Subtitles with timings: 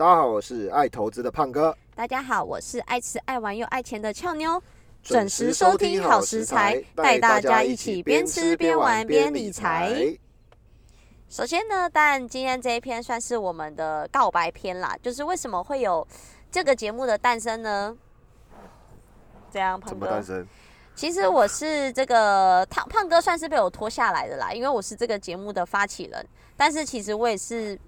[0.00, 4.58] 大家好，我是爱投资的胖哥，大家好，我是爱吃爱玩又爱钱的俏妞。
[5.02, 10.16] 准时收听好食材，带大家一起边吃边玩边理财。
[11.28, 16.08] 首先呢，但今天这一篇算是我们的告白篇啦，就是为什么会有
[16.50, 17.94] 这个节目的诞生呢？
[19.52, 20.24] 这样，胖哥。
[20.94, 26.26] 其实我是这个胖胖哥，算是被我拖下来的啦，因为我是这个节目的发起人。
[26.56, 27.78] 但是其实我也是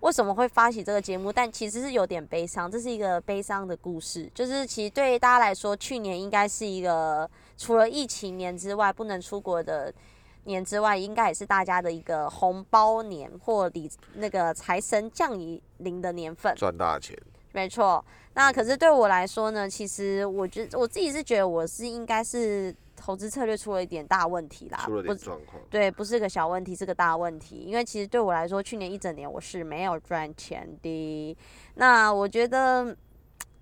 [0.00, 1.32] 为什么会发起这个节目？
[1.32, 4.30] 但其实是有点悲伤，这是一个悲伤的故事。
[4.34, 9.92] 就是其实对大家来说，去年应该是一个除了疫情年之外不能出国的
[10.44, 15.36] 年之外，应该也是大家的一个红包年或礼那个财神降
[15.78, 17.16] 临的年份，赚大钱。
[17.56, 27.56] 没错，那可是对我来说呢，其实我觉得我自己是觉得我是应该是投资策略出了一点大问题啦，出了点状况，对，不是个小问题，是个大问题。
[27.56, 31.36] 因为其实对我来说，去年一整年我是没有赚钱的。
[31.76, 32.94] 那我觉得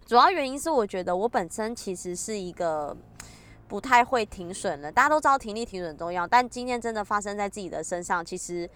[0.04, 2.96] 主要原因是，我觉得我本身其实是一个
[3.68, 4.90] 不太会停损的。
[4.90, 8.68] 大家都知道停利停损重要，但今天真的发生在自己的身上，其实。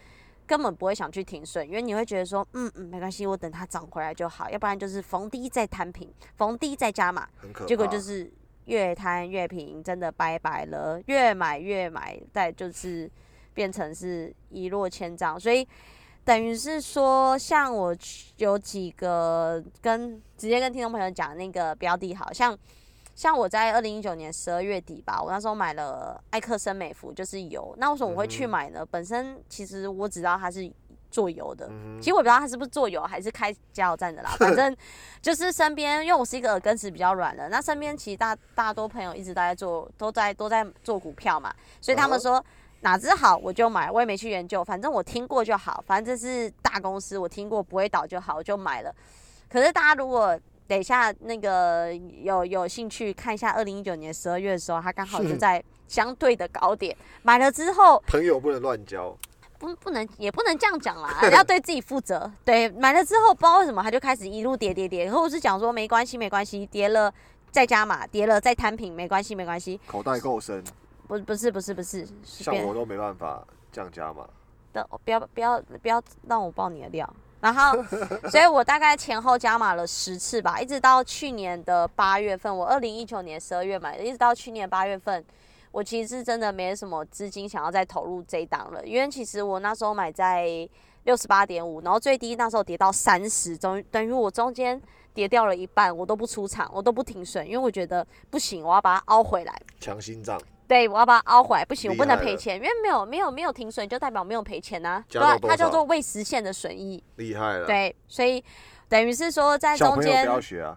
[0.49, 7.29] 根本不会想去停损，因为你会觉得说，嗯嗯，没关系，我等它涨回来就好，要不然就是逢低再摊平，逢低再加码，
[7.67, 8.33] 结果就是
[8.65, 13.11] 越摊越平，真的拜拜了，越买越买，再就是
[13.53, 15.69] 变成是一落千丈，所以
[16.25, 17.95] 等于是说，像我
[18.39, 22.59] 有几个跟直接跟听众朋友讲那个标的，好像。
[23.19, 27.75] 像我在二零一九年十二月底吧，我那时候买了艾克森美孚，就是油。
[27.77, 28.87] 那为什么我会去买呢？
[28.87, 30.73] 本身其实我只知道它是
[31.11, 34.31] 做油的，其实我不知道它是不是做油还是开加油站的啦。
[34.39, 34.73] 反正
[35.21, 42.43] 就是身边，因为我是一个耳根子比较软的，那身边其实大大多朋友一直都在做，都在都在做股票嘛，所以他们说
[42.83, 48.95] 哪只好我就买，我也没去研究，反正我听过就好，反正这是大公司，我听过不会倒就好，我就买了。
[49.51, 50.39] 可是大家如果
[50.69, 56.95] 等一下，那个有有兴趣看一下，二零一九年十二月的时候，他刚好就在相对的高点。
[57.23, 59.17] 买了之后，朋友不能乱交，
[59.59, 62.31] 不不能也不能这样讲啦， 要对自己负责。
[62.45, 67.13] 对，买了之后不知道为什么他就开始一路跌跌跌，然后我是讲说没关系没关系，跌了
[67.51, 69.81] 再加码，跌了再摊平，没关系没关系。
[69.87, 70.63] 口袋够深？
[71.07, 74.29] 不不是不是不是，像我都没办法这样加码。
[74.75, 77.11] 的不要不要不要让我爆你的料。
[77.41, 77.83] 然后，
[78.31, 85.25] 所以我大概前后加码了十次吧，一直到去年的八月份，我二零一九年十二月买的，一直到去年八月份，
[85.71, 90.69] 我其实是真的没什么资金想要再投入这一档了，因为其实我那时候买在
[91.05, 94.81] 六十八点五，然后最低那时候跌到三十，等等于我中间
[95.15, 100.41] 跌掉了一半，我都不出场，我都不停损，因为我觉得不行，我要把它凹回来，强心脏。
[100.69, 105.03] 对，我要把它凹回来，不行，我不能赔钱，因为没有没有没有停损，就代表没有赔钱呐。
[105.09, 107.03] 对，它叫做未实现的损益。
[107.17, 107.67] 厉害了。
[107.67, 108.45] 对，所以
[108.87, 110.77] 等于是说在中间，不要学啊。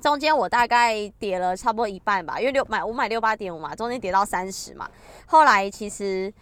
[0.00, 4.88] 中间我大概跌了差不多一半吧，因为六买我买六八点五嘛，中间跌到三十嘛。
[5.26, 6.32] 后来其实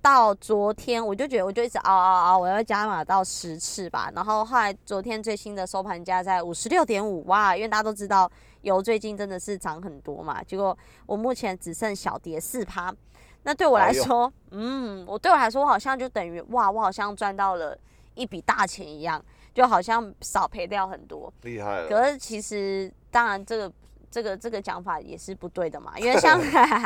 [0.00, 4.10] 到昨天，我就觉得我就一直熬熬熬，我要加码到十次吧。
[4.14, 7.54] 然后后来昨天最新的收盘价在五十六点五，哇！
[7.54, 8.30] 因为大家都知道。
[8.62, 10.76] 油最近真的是涨很多嘛，结果
[11.06, 12.94] 我目前只剩小跌四趴，
[13.42, 17.76] 那对我来说，嗯，我对我来说，我好像就等于哇，我好像赚到了
[18.14, 21.88] 一笔大钱一样，就好像少赔掉很多，厉害了。
[21.88, 23.72] 可是其实，当然这个。
[24.10, 26.40] 这个这个讲法也是不对的嘛，因为像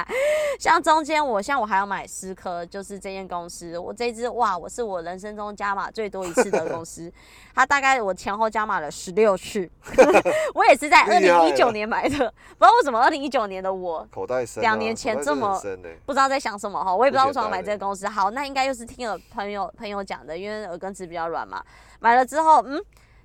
[0.60, 7.10] 像中间我像我还要买思科，就是这间公司，我这支哇，我是我人生中加码最多一次的公司，
[7.54, 9.68] 它大概我前后加码了十六次，
[10.54, 15.58] 我也是在二零一九年买的，不知道为什么二零一九年的我口袋深，两年前这么
[16.04, 21.64] 不知道在想什么哈，我也不知道为什么买这个公司，好，那应该又是听了朋友朋友讲的，因为耳根子比较软嘛，
[22.00, 22.80] 买了之后嗯。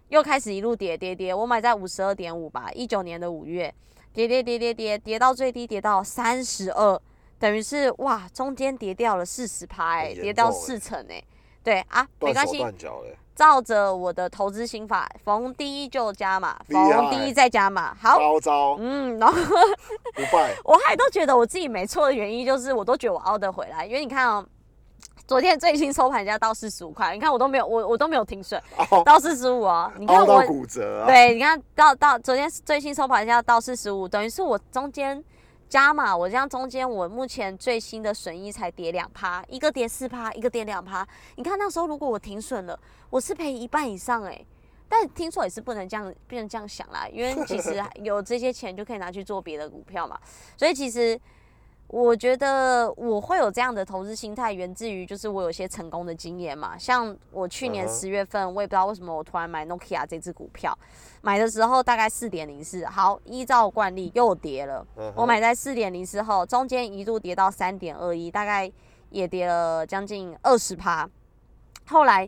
[0.10, 3.74] 又开始一路跌跌跌，我买在五十二点五吧，一九年的五月，
[4.12, 7.00] 跌跌跌跌跌跌到最低跌到三十二，
[7.38, 11.24] 等于是哇，中间跌掉了四十拍，跌到四成哎，
[11.64, 12.60] 对啊，没关系，
[13.36, 24.46] 照着我的投资心法，逢低就加码，逢低再加码，好，高招，嗯，然后不败， 我还都觉得我自己没错的原因，就是我都觉得我熬得回来，因为你看哦。
[25.30, 28.60] 昨天最新收盘价到四十五块，你看我都没有，我我都没有停损，
[29.06, 29.94] 到四十五啊。
[30.00, 31.06] 你看我骨折。
[31.06, 35.24] 对，你看到到昨天最新收盘价到四十五，等于是我中间
[35.70, 41.08] 加码，我这样中间我目前最新的损益才跌两趴，一个跌四趴，一个跌两趴。
[41.36, 42.80] 你看那时候如果我停损了，
[43.12, 44.44] 我是赔一半以上哎。
[44.88, 50.18] 但听说也是不能这样，不能这样想啦，因为其实 有这些钱就可以拿去做别的股票嘛。
[50.58, 51.22] 所以其实。
[51.90, 56.78] 我觉得我会有这样的投资心态，源自于就是我有些成功的经验嘛。
[56.78, 60.78] 像我去年十月份，我也不知道为什么我突然买 Nokia 这只股票，
[61.22, 64.86] 买的时候大概四点零四，好，依照惯例又跌了。
[65.16, 68.72] 我买在四点零四后，中间一度跌到三点二一，大概
[69.10, 71.10] 也跌了将近二十趴。
[71.88, 72.24] 后来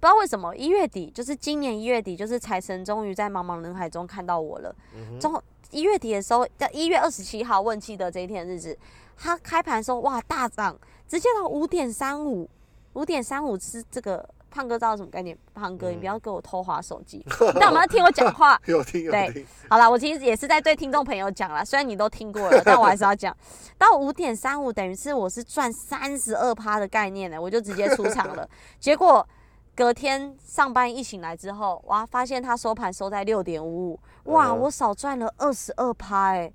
[0.00, 4.74] 不知道为什么一月底，就是今年一月底，就是财神终于在茫茫人海中看到我了。
[4.96, 5.42] 嗯哼中
[5.72, 8.78] 一月底的时候，在一月二十七号，我很记得这一天的日子，
[9.16, 10.78] 它开盘的时候哇大涨，
[11.08, 12.48] 直接到五点三五，
[12.92, 15.36] 五点三五是这个胖哥知道什么概念？
[15.54, 17.24] 胖哥，你不要给我偷滑手机，
[17.58, 18.60] 那我们要听我讲话？
[18.66, 23.34] 有听有对听，好了，我其实也是在对听众朋友讲啦，虽然你都听过了，但我还是要讲。
[23.78, 28.46] 到五点三五，等于是我是赚三十二趴的概念呢，我就直接出场了。
[28.78, 29.26] 结果
[29.74, 36.52] 隔天上班一醒来之后，哇，发现它收盘收在六点五五，哇，嗯我少赚了二十二趴哎。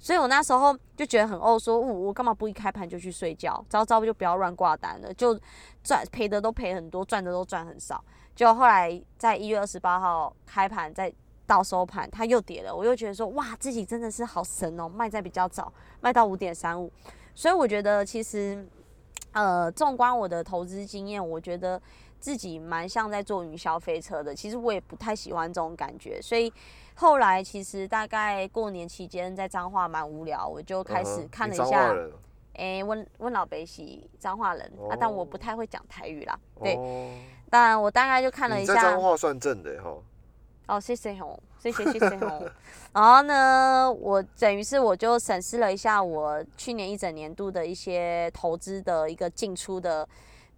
[0.00, 3.64] 所以我那时候就觉得很哦，说，我我干嘛不一开盘就去睡觉？
[3.68, 5.36] 早早就不要乱挂单了，就
[5.82, 8.04] 赚赔的都赔很多，赚的都赚很少。
[8.36, 11.12] 就后来在一月二十八号开盘，再
[11.46, 16.92] 到收盘，它又跌了，我又觉得说，哇，自己真的是好神哦，卖在比较早，卖到五点三五。
[17.34, 18.64] 所以我觉得其实，
[19.32, 21.80] 呃，纵观我的投资经验，我觉得
[22.20, 24.34] 自己蛮像在坐云霄飞车的。
[24.34, 26.52] 其实我也不太喜欢这种感觉，所以
[26.94, 31.64] 后来其实大概过年期间在彰化蛮无聊，我就开始看了一下。
[31.64, 32.12] 彰化人
[32.54, 33.82] 诶，温温老北是
[34.18, 36.36] 彰化人、啊，但我不太会讲台语啦。
[36.60, 37.08] 对，哦
[37.48, 39.00] 但我大概就看了一下彰。
[39.00, 39.96] 化算正的哈，
[40.66, 42.42] 哦，谢谢吼，谢谢谢谢吼。
[42.92, 50.06] 然后呢，我等于是我就审视了一下我去年一整年度的一些投资的一个进出的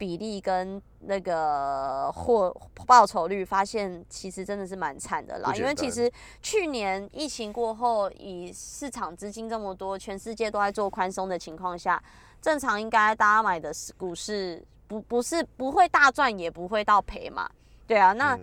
[0.01, 2.51] 比例跟那个获
[2.87, 5.55] 报酬率，发现其实真的是蛮惨的啦。
[5.55, 6.11] 因为其实
[6.41, 12.03] 去年疫情过后，以市场资金这么多，全世界都在做宽松的情况下，
[12.41, 17.47] 正常应该大家买的是股市不不是不会大赚，也不会到赔嘛。
[17.87, 18.35] 对啊，那。
[18.37, 18.41] 嗯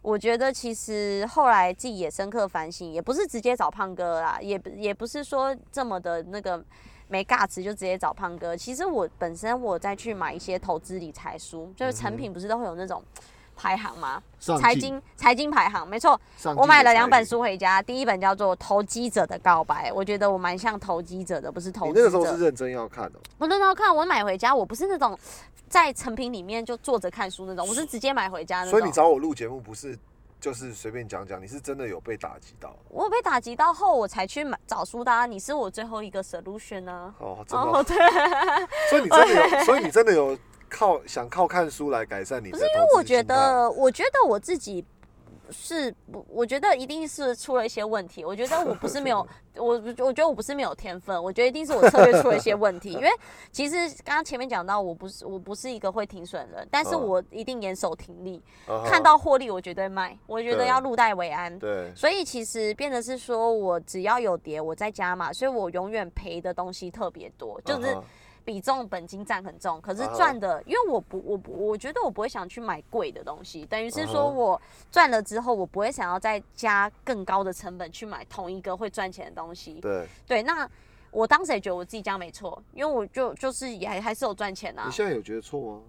[0.00, 6.64] 我觉得其实后来自己也深刻反省，也不是直接找胖哥啦，也不也不是说这么的那个
[7.08, 8.56] 没尬词就直接找胖哥。
[8.56, 13.02] 其实我本身我再去买一些投资理财书，就是成品不是都会有那种
[13.56, 14.22] 排行吗？
[14.38, 16.18] 财经财经排行，没错。
[16.56, 22.04] 我买了两本书回家，第一本叫做《投机者的告白》，我觉得我蛮像投机者的，不是投你资者。
[22.04, 25.18] 那个时候是认真要看的，我那时候看，我买回家，我不是那种
[25.68, 28.70] 在成品里面就坐着看书那种，我是直接买回家那种。
[28.70, 29.98] 所以你找我录节目不是
[30.40, 35.26] 就是随便讲讲，你是真的有被打击到我有被打击到后，我才去买找书的、啊。
[35.26, 37.96] 你是我最后一个 solution 呢、哦，真的哦，哦， 对，
[38.88, 40.38] 所以你真的有，所以你真的有
[40.68, 42.86] 靠想靠看书来改善你的不是因为。
[42.94, 44.84] 我觉得，我觉得我自己
[45.50, 48.24] 是不，我觉得一定是出了一些问题。
[48.24, 52.92] 我觉得我不是没有， 我我觉得我不是没有天分，我觉得一定是我策略出了一些问题。
[52.92, 53.08] 因为
[53.50, 58.42] 其实刚刚前面讲到，我不是我不是一个会停损的人，但是嗯我一定严守停利，
[58.86, 61.58] 看到获利我绝对卖，我觉得要入袋为安。
[61.58, 67.96] 对，所以其实变得是说，我只要有跌，我在加嘛，所以我永远赔的东西特别多，就是
[68.48, 69.78] 比重本金占很重。
[69.78, 74.58] 可是赚的，因为我不，我不，我觉得我不会想去买贵的东西，等于是说我
[74.90, 79.74] 赚了之后，我不会想要再加更高的成本去买同一个会赚钱的东西。
[79.82, 80.66] 对，对，那
[81.10, 84.90] 我当时也觉得我自己这样没错，因为我就就是也还还是有赚钱啊你。
[84.92, 85.82] 现在有觉得错吗？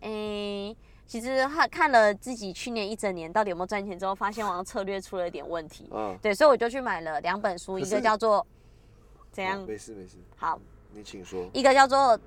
[0.00, 0.74] 诶、
[1.06, 5.90] 其实他看了自己去年一整年到底有没有赚钱之后，发现好像策略出了一点问题。
[5.92, 8.46] 啊，对，所以我就去买了两本书，一个叫做
[9.30, 9.62] 怎样？
[9.66, 10.58] 没事没事，好，
[10.92, 11.48] 你请说。
[11.52, 12.18] 一个叫做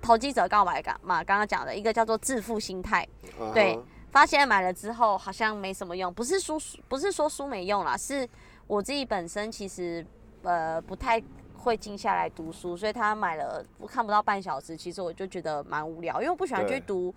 [0.00, 3.06] 投机者告白感嘛，刚刚讲的一个叫做致富心态。
[3.52, 3.78] 对
[4.10, 8.26] 发现买了之后好像没什么用，不是书不是说书没用啦，是
[8.66, 10.04] 我自己本身其实
[10.42, 11.22] 呃不太
[11.58, 17.14] 会静下来读书，所以他买了我看不到半小时，其实我就觉得蛮无聊，因为我不喜欢去读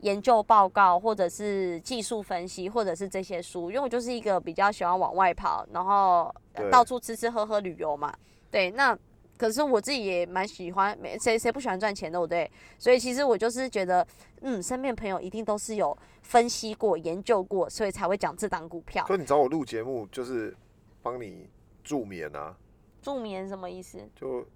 [0.00, 6.34] 研究报告或者是技术分析或者是这些书，因为我就是一个比较喜欢往外跑，然后
[6.72, 8.12] 到处吃吃喝喝旅游嘛，
[8.50, 8.98] 对，那。
[9.42, 12.48] 可是我自己也蛮喜欢，没谁谁不喜欢赚钱，对不对？
[12.78, 14.06] 所以其实我就是觉得，
[14.42, 19.04] 嗯，身边朋友一定都是有分析过、研究过，所以才会讲这档股票。
[19.04, 20.56] 所以你找我录节目就是
[21.02, 21.50] 帮你
[21.82, 22.54] 助眠啊，
[23.02, 23.98] 助眠什么意思？
[24.14, 24.46] 就因为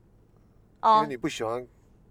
[0.83, 1.67] 哦，你不喜欢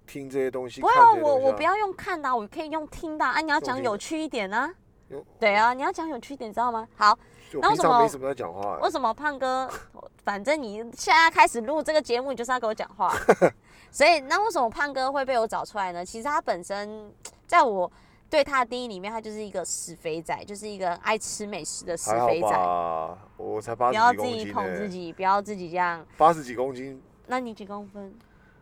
[0.05, 3.31] 听这些东西，不要我我不要用看的啊、我可以用听的啊。
[3.31, 4.75] 啊你要讲有趣一点啊。
[5.09, 6.87] 有对啊，你要讲有趣一点，知道吗？
[6.95, 7.17] 好，
[7.51, 9.69] 就那为什么平常没什么在讲话为，什么胖哥？
[10.23, 13.13] 反正你现在开始录这个节目，你就是要跟我讲话。
[13.91, 16.03] 所以，那为什么胖哥会被我找出来呢？
[16.03, 17.13] 其实他本身
[17.45, 17.89] 在我
[18.29, 22.49] 对他的定义里面，他就是一个死肥仔，就是一个爱吃美食的死还好肥仔。
[22.49, 23.17] 吧？
[23.37, 26.05] 我才八不要十几公斤自己捧自呢，己，不要自己这样。
[26.17, 28.13] 八十几公斤，那你几公分？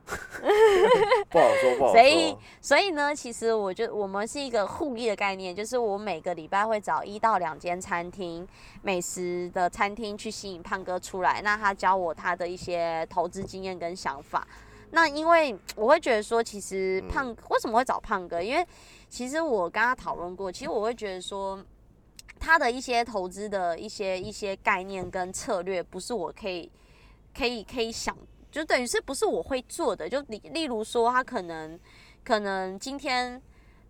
[1.29, 8.48] 不好说，不好所以。，所以呢，其实我觉得我们是一个互利的概念，就是我每个礼拜会找一到两间餐厅，
[8.81, 14.48] 美食的餐厅去吸引胖哥出来，那他教我他的一些投资经验跟想法。
[14.91, 18.41] 那因为我会觉得说，其实嗯胖、为什么会找胖哥？
[18.41, 18.65] 因为
[19.10, 21.60] 其实我跟他讨论过，其实我会觉得说，
[22.39, 26.69] 他的一些投资的一些一些概念跟策略，不是我可以
[27.36, 28.15] 可以可以想，
[28.53, 30.07] 就等于是不是我会做的？
[30.07, 31.77] 就例例如说，他可能
[32.24, 33.41] 可能今天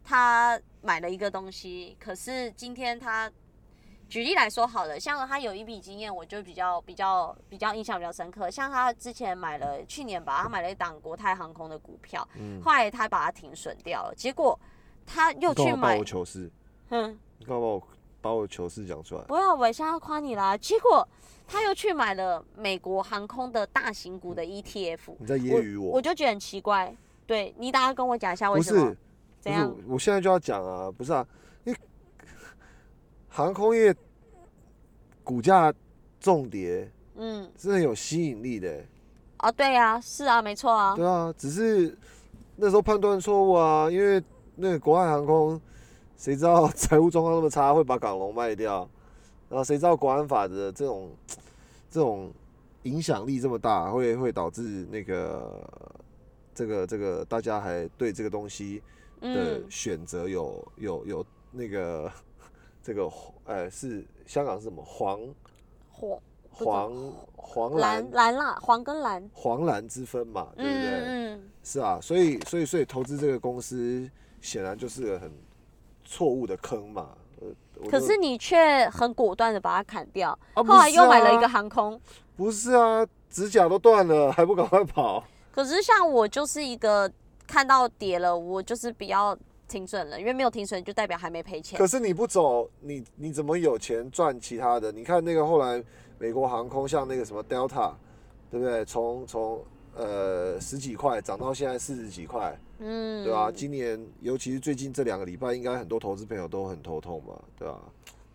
[0.05, 3.29] 他买了一个东西，可是今天他
[4.07, 8.49] 举例来说好了，像他有一笔经验，我就比较比较比较印象比较深刻。
[8.49, 14.57] 像他之前买了去年吧，他买了一档国泰航空的股票，嗯，后来他把它停损掉了，结果
[15.05, 16.49] 他又去买你干嘛把我，糗事？
[16.89, 17.87] 嗯，你干嘛把我
[18.23, 19.21] 把我糗事讲出来？
[19.25, 20.55] 不要，我现在要夸你啦。
[20.57, 21.05] 结果
[21.45, 25.91] 他又去买了美国航空的大型股的 ETF，你在揶揄我？
[25.97, 26.95] 我就觉得很奇怪。
[27.27, 28.89] 对你，大家跟我讲一下为什么？
[28.89, 28.97] 是，
[29.41, 31.27] 怎样我现在就要讲啊，不是啊，
[31.65, 31.75] 你
[33.27, 33.93] 航空业
[35.21, 35.73] 股价
[36.21, 38.87] 重跌嗯，是很有吸引力的欸、
[39.37, 40.95] 啊，对呀、是啊，没错啊。
[40.95, 41.97] 对啊，只是
[42.55, 44.23] 那时候判断错误啊，因为
[44.55, 45.59] 那个国外航空，
[46.23, 48.89] 谁知道财务状况那么差，会把港龙卖掉，
[49.49, 51.11] 然后谁知道国安法的这种
[51.91, 52.31] 这种
[52.83, 55.69] 影响力这么大，会会导致那个
[56.55, 58.81] 这个这个大家还对这个东西
[59.19, 62.09] 的嗯，选择有有有那个
[62.81, 63.11] 这个
[63.43, 65.19] 呃是香港是什么黄？
[65.89, 68.01] 黄黄黄蓝？
[68.11, 70.89] 蓝蓝啦，黄跟蓝，黄蓝之分嘛，对不对？
[70.89, 71.49] 嗯嗯。
[71.65, 75.29] 是啊，所以所以所以投资这个公司显然就是个很
[76.03, 77.09] 错误的坑嘛。
[77.89, 81.99] 可是你却很果断的把它砍掉，啊后来又买了一个航空。
[82.37, 85.23] 不是啊，指甲都断了， 还不赶快跑？
[85.51, 87.11] 可是像我就是一个
[87.45, 91.85] 看到跌了，我就是比较停损了，因为没有停损就代表还没赔钱可。
[91.85, 94.91] 是你不走，你你怎么有钱赚其他的？
[94.91, 95.83] 你看那个后来
[96.17, 97.91] 美国航空，像那个什么 Delta，
[98.49, 98.85] 对不对？
[98.85, 99.61] 从从
[99.95, 107.79] 呃十几块涨到现在四十几块，嗯，对吧、今年尤其是最近这两个礼拜，应该很多投资朋友都很头痛嘛，对吧、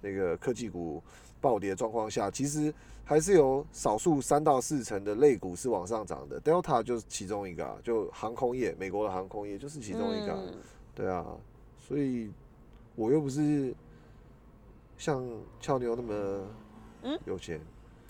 [0.00, 1.03] 那个科技股
[1.41, 2.73] 暴跌的状况下，其实
[3.05, 10.55] 还是有少数三到四成的类股是往上涨的，Delta 就是其中一个啊，就航空业，美国的航空业就是其中一个啊、嗯。
[10.95, 11.25] 对啊，
[11.79, 12.31] 所以
[12.97, 13.73] 我又不是
[14.97, 15.25] 像
[15.61, 16.47] 俏妞那么
[17.03, 17.19] 嗯？
[17.25, 17.61] 有钱，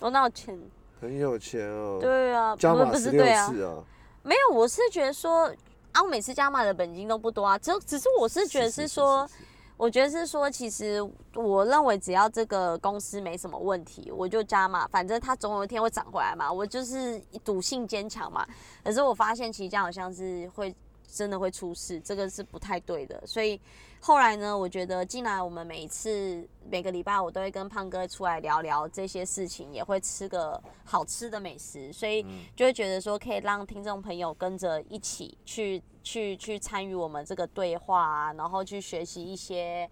[0.01, 0.59] 我哪有钱？
[1.01, 3.75] 很有钱哦，对啊，不不加码十六是对啊，次啊，
[4.23, 5.47] 没有，我是觉得说
[5.93, 9.41] 啊，我每次加码的本金都不多啊，只有只是我是觉得是说，是是
[9.77, 11.01] 我觉得是说，其实
[11.35, 16.53] 我认为只要这个公司没什么问题，我就加嘛，反正它总有一天会涨回来嘛。
[16.53, 18.45] 我就是赌性坚强嘛。
[18.83, 20.75] 可是我发现其实这样好像是会
[21.13, 23.21] 真的会出事，这个是不太对的。
[23.27, 23.61] 所以
[24.01, 39.89] 后来呢，我觉得进来我们每一次每个礼拜我都会跟胖哥出来聊聊这些事情，也会吃个好吃的美食，所以嗯就会觉得说可以让听众朋友跟着一起去去去参与我们这个对话啊，然后去学习一些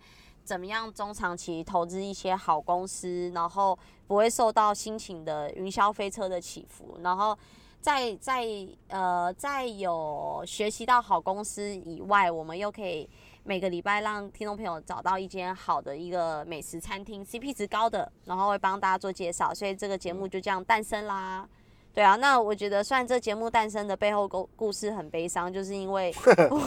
[0.46, 7.36] 怎么样中长期投资一些好公司，然后不会受到心情的云霄飞车的起伏，然后。
[7.78, 8.44] 在在
[8.88, 13.08] 呃，在有学习到好公司以外，我们又可以
[13.44, 21.48] 每个礼拜让听众朋友找到一间好的一个美食餐厅，CP 值高的，然后会帮大家做介绍，所以这个节目就这样诞生啦。
[21.96, 26.12] 对啊，那我觉得虽然这节目诞生的背后故故事很悲伤，就是因为，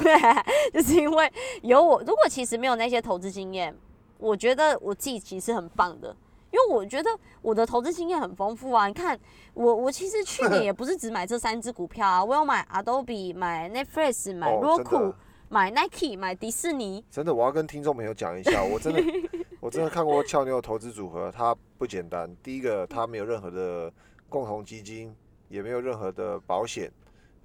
[0.74, 1.32] 就是因为
[1.62, 3.72] 有我，如果其实没有那些投资经验，
[4.18, 6.08] 我觉得我自己其实很棒的，
[6.50, 7.12] 因为我觉得
[7.44, 8.88] 我的投资经验很丰富啊。
[8.88, 9.20] 你看，
[9.54, 15.14] 我我其实去年也不是只买这三只股票啊，我有买 Adobe、买 Netflix、买 Roku、
[15.48, 17.06] 买 Nike、买迪士尼。
[17.12, 19.04] 真的，我要跟听众朋友讲一下，我真的，
[19.62, 22.36] 我真的看过俏妞的投资组合，它不简单。
[22.42, 23.94] 第一个，它没有任何的
[24.30, 25.14] 共同基金，
[25.50, 26.92] 也没有任何的保险，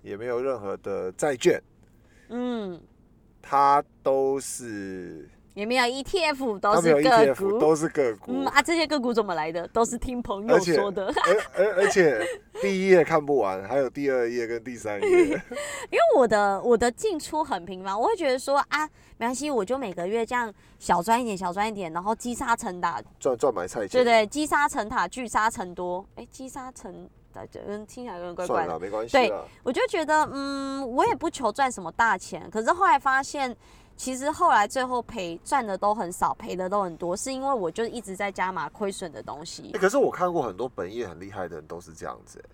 [0.02, 1.60] 也没有任何的债券，
[2.28, 2.80] 嗯，
[3.40, 7.58] 它都是也没有 ETF，都是个股。
[7.58, 9.66] 都是个股，嗯啊，这些个股怎么来的？
[9.68, 11.06] 都是听朋友说的。
[11.06, 12.20] 而而而且
[12.60, 15.08] 第一页看不完，还有第二页跟第三页。
[15.90, 26.04] 因为我的我的进出很频繁，我会觉得说啊，没关系，我就每个月这样小赚一点，小赚一点，然后积沙成塔，赚赚买菜钱，对对，积沙成塔，聚沙成多。
[26.16, 27.08] 哎，积沙成，
[27.66, 28.66] 嗯，听起来有点怪怪的。
[28.66, 29.32] 算了，没关系对。
[29.62, 33.54] 我就觉得，嗯，我也不求赚什么大钱，可是后来发现，
[33.96, 39.78] 其实后来最后赔赚的都很少，赔的都很多，是因为我就一直在加码亏损的东西欸。
[39.78, 42.44] 可是我看过很多本业很厉害的人都是这样子、欸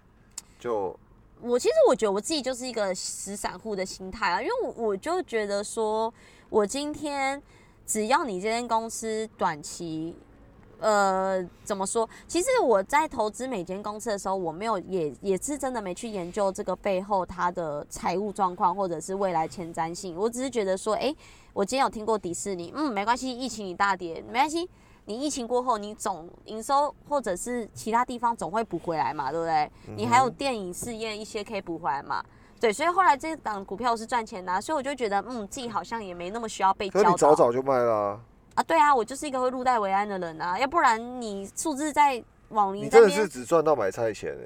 [0.59, 0.95] 就
[1.41, 6.13] 我其实我觉得我自己就是一个死散户的心态啊，因为我我就觉得说，
[6.51, 7.43] 我今天
[7.87, 10.15] 只要你这间公司短期。
[10.81, 12.09] 呃，怎么说？
[12.27, 20.17] 其实我在投资每间公司的时候，我没有也也是真的没去研究这个背后它的财务状况或者是未来前瞻性。
[20.17, 21.15] 我只是觉得说，哎，
[21.53, 24.69] 我今天有听过迪士尼，嗯，没关系，疫情你大跌没关系，
[25.05, 29.71] 你疫情过后你总营收或者是其他地方总会补回来嘛，对不对？
[29.97, 32.25] 你还有电影试验一些可以补回来嘛？
[32.61, 37.11] 对，所以后来这档股票是赚钱的，所以我就觉得，嗯，自己好像也没那么需要被教导。
[37.11, 37.95] 你早早就卖了。
[37.95, 38.21] 啊，
[38.63, 44.37] 对啊，我就是一个会入袋为安的人啊，要不然你数字在往你真的是只赚到买菜钱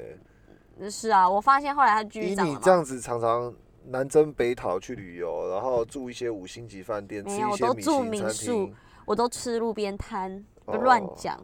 [0.80, 0.90] 哎。
[0.90, 3.54] 是啊，我发现后来它继续涨你这样子常常
[3.86, 11.38] 南征北讨去旅游，然后住一些五星级饭店，吃一些米其林餐厅，我都吃路边摊，不乱讲。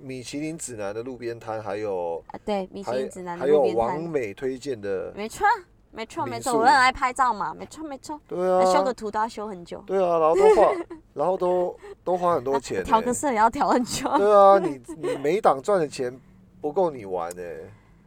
[0.00, 5.44] 米其林指南的路边摊，还有啊，对，米其林指南的路边摊，还有王美推荐的，没错。
[5.90, 8.20] 没错没错，我很爱拍照嘛，没错没错。
[8.28, 9.82] 对啊，修个图都要修很久。
[9.86, 10.72] 对啊，然后都花，
[11.14, 12.84] 然后都都花很多 钱。
[12.84, 14.08] 调个色也要调很久。
[14.16, 16.14] 对啊，你你每档赚的钱
[16.60, 17.42] 不够你玩呢。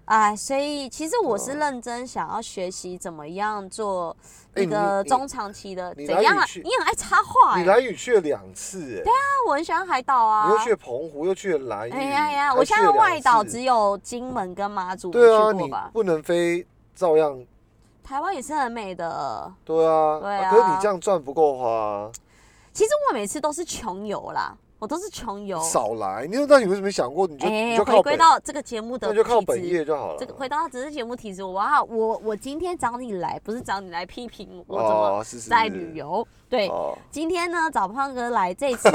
[0.05, 4.15] 哎，所以其实我是认真想要学习怎么样做
[4.55, 5.93] 一个中长期的。
[5.95, 6.45] 怎样啊？
[6.55, 7.57] 你很爱插画。
[7.57, 9.03] 你来雨去了两次哎。
[9.03, 10.47] 对啊，我很喜欢海岛啊。
[10.47, 11.91] 你又去了澎湖，又去了蓝屿。
[11.93, 17.39] 哎呀呀，我现在外岛只有金门跟马祖对啊，你不能飞，照样。
[18.03, 20.51] 台湾也是很美的，对啊，对啊。
[20.51, 22.11] 可是你这样赚不够花。
[22.73, 25.59] 其实我每次都是穷游啦，我都是穷游。
[25.59, 27.27] 少来，你那你为什么想过？
[27.27, 30.15] 你就你就回归到这个节目的，那就靠本业就好了。
[30.17, 36.25] 这个回到只是节目体质，哇，我我今天找你来，不是找你来批评我怎么在旅游。
[36.49, 36.71] 对，
[37.09, 38.89] 今天呢找胖哥来，这次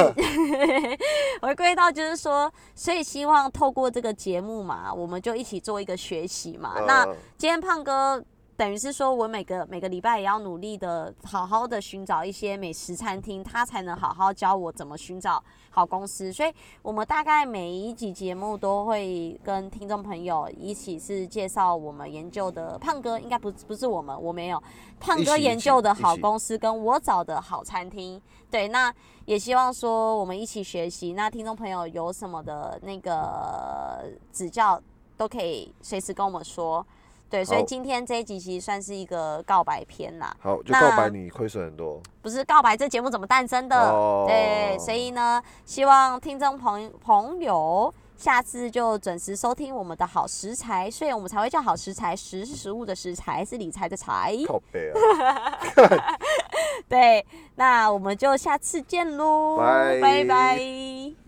[1.42, 6.80] 回归到就是说，所以希望透过这个节目嘛，我们就一起做一个学习嘛。
[6.86, 7.04] 那
[7.36, 8.24] 今天胖哥。
[8.56, 16.32] 等于是说，我每个每个礼拜也要努力的，好好的寻找一些美食餐厅，他才能好好教我怎么寻找好公司。
[16.32, 24.62] 所以，我们大概每一集节目都会跟听众朋友一起是介绍我们研究的胖哥，应该不不是我们，我没有
[24.98, 28.18] 胖哥研究的好公司，跟我找的好餐厅。
[28.50, 28.90] 对，那
[29.26, 31.12] 也希望说我们一起学习。
[31.12, 34.80] 那听众朋友有什么的那个指教，
[35.14, 36.86] 都可以随时跟我们说。
[37.28, 40.34] 对，所以今天这一集其实算是一个告白篇啦。
[40.40, 42.00] 好，就告白你亏损很多。
[42.22, 44.26] 不是告白，这节目怎么诞生的？
[44.26, 52.14] 对，所以呢，希望听众朋朋友下次就准时收听我们的好食材，所以我们才会叫好食材。
[52.14, 54.36] 食是食物的食材，是理财的财。
[54.46, 55.58] 靠背啊！
[56.88, 61.25] 对，那我们就下次见喽，拜拜。